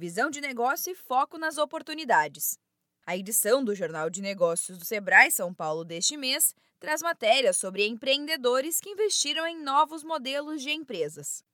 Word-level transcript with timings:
visão 0.00 0.30
de 0.30 0.40
negócio 0.40 0.90
e 0.90 0.94
foco 0.94 1.36
nas 1.36 1.58
oportunidades. 1.58 2.58
A 3.06 3.18
edição 3.18 3.62
do 3.62 3.74
Jornal 3.74 4.08
de 4.08 4.22
Negócios 4.22 4.78
do 4.78 4.84
Sebrae 4.84 5.30
São 5.30 5.52
Paulo 5.52 5.84
deste 5.84 6.16
mês 6.16 6.54
traz 6.78 7.02
matérias 7.02 7.58
sobre 7.58 7.86
empreendedores 7.86 8.80
que 8.80 8.88
investiram 8.88 9.46
em 9.46 9.62
novos 9.62 10.02
modelos 10.02 10.62
de 10.62 10.70
empresas. 10.70 11.44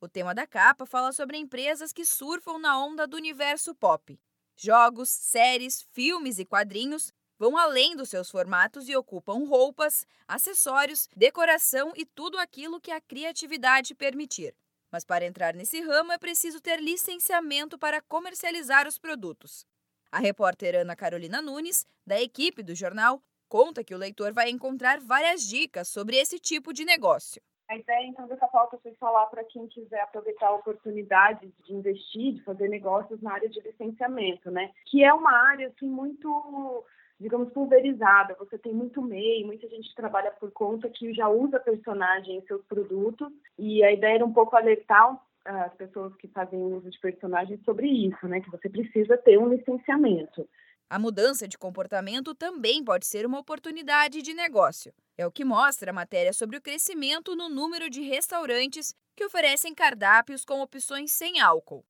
O 0.00 0.08
tema 0.08 0.34
da 0.34 0.48
capa 0.48 0.84
fala 0.84 1.12
sobre 1.12 1.36
empresas 1.36 1.92
que 1.92 2.04
surfam 2.04 2.58
na 2.58 2.76
onda 2.76 3.06
do 3.06 3.16
universo 3.16 3.72
pop. 3.72 4.18
Jogos, 4.56 5.08
séries, 5.08 5.80
filmes 5.92 6.40
e 6.40 6.44
quadrinhos 6.44 7.12
vão 7.38 7.56
além 7.56 7.94
dos 7.94 8.08
seus 8.08 8.28
formatos 8.28 8.88
e 8.88 8.96
ocupam 8.96 9.46
roupas, 9.46 10.04
acessórios, 10.26 11.08
decoração 11.14 11.92
e 11.94 12.04
tudo 12.04 12.36
aquilo 12.36 12.80
que 12.80 12.90
a 12.90 13.00
criatividade 13.00 13.94
permitir. 13.94 14.56
Mas 14.92 15.06
para 15.06 15.24
entrar 15.24 15.54
nesse 15.54 15.80
ramo 15.80 16.12
é 16.12 16.18
preciso 16.18 16.60
ter 16.60 16.78
licenciamento 16.78 17.78
para 17.78 18.02
comercializar 18.02 18.86
os 18.86 18.98
produtos. 18.98 19.64
A 20.10 20.18
repórter 20.18 20.74
Ana 20.74 20.94
Carolina 20.94 21.40
Nunes, 21.40 21.86
da 22.06 22.20
equipe 22.20 22.62
do 22.62 22.74
jornal, 22.74 23.22
conta 23.48 23.82
que 23.82 23.94
o 23.94 23.98
leitor 23.98 24.34
vai 24.34 24.50
encontrar 24.50 25.00
várias 25.00 25.40
dicas 25.48 25.88
sobre 25.88 26.16
esse 26.16 26.38
tipo 26.38 26.74
de 26.74 26.84
negócio. 26.84 27.40
A 27.70 27.76
ideia, 27.76 28.06
então, 28.06 28.26
dessa 28.26 28.46
pauta 28.48 28.78
foi 28.82 28.92
falar 28.96 29.26
para 29.26 29.44
quem 29.44 29.66
quiser 29.68 30.02
aproveitar 30.02 30.48
a 30.48 30.56
oportunidade 30.56 31.50
de 31.64 31.72
investir, 31.72 32.34
de 32.34 32.44
fazer 32.44 32.68
negócios 32.68 33.22
na 33.22 33.32
área 33.32 33.48
de 33.48 33.60
licenciamento, 33.60 34.50
né? 34.50 34.70
Que 34.90 35.02
é 35.02 35.14
uma 35.14 35.32
área, 35.32 35.68
assim, 35.68 35.88
muito 35.88 36.84
digamos, 37.22 37.52
pulverizada. 37.52 38.36
Você 38.38 38.58
tem 38.58 38.74
muito 38.74 39.00
MEI, 39.00 39.44
muita 39.44 39.68
gente 39.68 39.94
trabalha 39.94 40.30
por 40.32 40.50
conta 40.50 40.88
que 40.88 41.14
já 41.14 41.28
usa 41.28 41.60
personagem 41.60 42.36
em 42.36 42.46
seus 42.46 42.62
produtos. 42.64 43.32
E 43.58 43.82
a 43.84 43.92
ideia 43.92 44.16
era 44.16 44.26
um 44.26 44.32
pouco 44.32 44.56
alertar 44.56 45.18
ah, 45.44 45.64
as 45.64 45.74
pessoas 45.74 46.14
que 46.16 46.28
fazem 46.28 46.60
uso 46.60 46.90
de 46.90 46.98
personagens 47.00 47.60
sobre 47.64 47.88
isso, 47.88 48.28
né? 48.28 48.40
Que 48.40 48.50
você 48.50 48.68
precisa 48.68 49.16
ter 49.16 49.38
um 49.38 49.48
licenciamento. 49.48 50.46
A 50.90 50.98
mudança 50.98 51.48
de 51.48 51.56
comportamento 51.56 52.34
também 52.34 52.84
pode 52.84 53.06
ser 53.06 53.24
uma 53.24 53.38
oportunidade 53.38 54.20
de 54.20 54.34
negócio. 54.34 54.92
É 55.16 55.26
o 55.26 55.32
que 55.32 55.44
mostra 55.44 55.90
a 55.90 55.94
matéria 55.94 56.32
sobre 56.32 56.58
o 56.58 56.60
crescimento 56.60 57.34
no 57.34 57.48
número 57.48 57.88
de 57.88 58.02
restaurantes 58.02 58.94
que 59.16 59.24
oferecem 59.24 59.74
cardápios 59.74 60.44
com 60.44 60.60
opções 60.60 61.12
sem 61.12 61.40
álcool. 61.40 61.84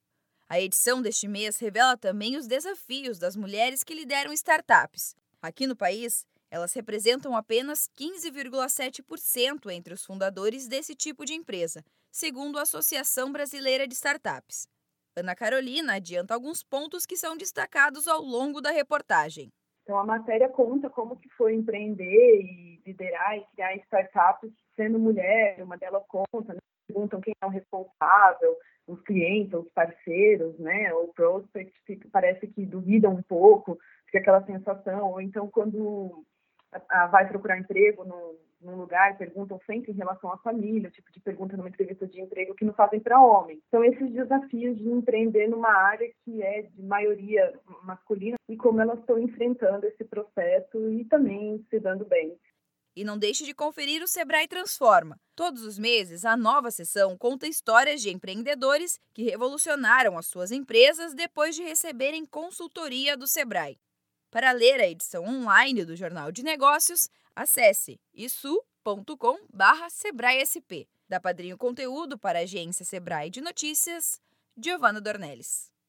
A 0.48 0.60
edição 0.60 1.00
deste 1.00 1.26
mês 1.26 1.58
revela 1.58 1.96
também 1.96 2.36
os 2.36 2.46
desafios 2.46 3.18
das 3.18 3.34
mulheres 3.34 3.82
que 3.82 3.94
lideram 3.94 4.32
startups. 4.32 5.16
Aqui 5.42 5.66
no 5.66 5.74
país, 5.74 6.24
elas 6.48 6.72
representam 6.72 7.34
apenas 7.34 7.90
15,7% 7.98 9.72
entre 9.72 9.92
os 9.92 10.06
fundadores 10.06 10.68
desse 10.68 10.94
tipo 10.94 11.24
de 11.24 11.34
empresa, 11.34 11.84
segundo 12.12 12.60
a 12.60 12.62
Associação 12.62 13.32
Brasileira 13.32 13.84
de 13.84 13.92
Startups. 13.92 14.68
Ana 15.16 15.34
Carolina 15.34 15.94
adianta 15.94 16.32
alguns 16.32 16.62
pontos 16.62 17.04
que 17.04 17.16
são 17.16 17.36
destacados 17.36 18.06
ao 18.06 18.22
longo 18.22 18.60
da 18.60 18.70
reportagem. 18.70 19.50
Então, 19.82 19.98
a 19.98 20.04
matéria 20.04 20.48
conta 20.48 20.88
como 20.88 21.16
que 21.16 21.28
foi 21.30 21.54
empreender 21.54 22.40
e 22.40 22.80
liderar 22.86 23.36
e 23.36 23.44
criar 23.52 23.74
startups 23.78 24.52
sendo 24.76 24.96
mulher, 24.96 25.60
uma 25.60 25.76
delas 25.76 26.04
conta, 26.06 26.54
né? 26.54 26.60
perguntam 26.86 27.20
quem 27.20 27.34
é 27.40 27.46
o 27.46 27.48
responsável, 27.48 28.56
os 28.86 29.00
clientes, 29.02 29.54
os 29.54 29.68
parceiros, 29.72 30.58
né, 30.58 30.92
ou 30.92 31.08
prospects, 31.14 31.72
parece 32.10 32.46
que 32.48 32.66
duvidam 32.66 33.14
um 33.14 33.22
pouco, 33.22 33.78
fica 34.12 34.18
aquela 34.18 34.44
sensação, 34.44 35.10
ou 35.10 35.20
então 35.20 35.48
quando 35.48 36.22
a, 36.70 37.04
a 37.04 37.06
vai 37.06 37.26
procurar 37.26 37.58
emprego 37.58 38.04
num, 38.04 38.76
lugar, 38.76 39.16
perguntam 39.16 39.58
sempre 39.66 39.90
em 39.90 39.96
relação 39.96 40.30
à 40.30 40.38
família, 40.38 40.90
tipo 40.90 41.10
de 41.10 41.18
pergunta 41.20 41.56
numa 41.56 41.68
entrevista 41.68 42.06
de 42.06 42.20
emprego 42.20 42.54
que 42.54 42.64
não 42.64 42.74
fazem 42.74 43.00
para 43.00 43.20
homem. 43.20 43.60
Então, 43.66 43.82
esses 43.82 44.12
desafios 44.12 44.76
de 44.78 44.88
empreender 44.88 45.48
numa 45.48 45.72
área 45.72 46.08
que 46.24 46.42
é 46.42 46.62
de 46.62 46.82
maioria 46.82 47.52
masculina 47.82 48.36
e 48.48 48.56
como 48.56 48.80
elas 48.80 49.00
estão 49.00 49.18
enfrentando 49.18 49.86
esse 49.86 50.04
processo 50.04 50.90
e 50.90 51.04
também 51.06 51.64
se 51.70 51.80
dando 51.80 52.04
bem. 52.04 52.36
E 52.94 53.04
não 53.04 53.18
deixe 53.18 53.44
de 53.44 53.54
conferir 53.54 54.02
o 54.02 54.06
Sebrae 54.06 54.46
Transforma. 54.46 55.18
Todos 55.34 55.64
os 55.64 55.78
meses, 55.78 56.26
a 56.26 56.36
nova 56.36 56.70
sessão 56.70 57.16
conta 57.16 57.46
histórias 57.46 58.02
de 58.02 58.10
empreendedores 58.10 59.00
que 59.14 59.22
revolucionaram 59.22 60.18
as 60.18 60.26
suas 60.26 60.52
empresas 60.52 61.14
depois 61.14 61.56
de 61.56 61.62
receberem 61.62 62.26
consultoria 62.26 63.16
do 63.16 63.26
Sebrae. 63.26 63.78
Para 64.32 64.50
ler 64.50 64.80
a 64.80 64.88
edição 64.88 65.24
online 65.26 65.84
do 65.84 65.94
Jornal 65.94 66.32
de 66.32 66.42
Negócios, 66.42 67.08
acesse 67.36 68.00
isso.com/sebraesp. 68.14 70.88
Da 71.06 71.20
Padrinho 71.20 71.58
Conteúdo 71.58 72.18
para 72.18 72.38
a 72.38 72.42
agência 72.42 72.82
Sebrae 72.82 73.28
de 73.28 73.42
Notícias, 73.42 74.18
Giovana 74.56 75.02
Dornelles. 75.02 75.72